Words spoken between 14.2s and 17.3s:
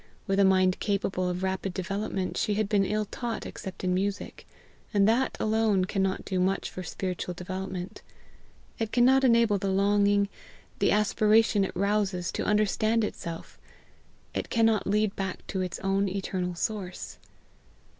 it cannot lead back to its own eternal source.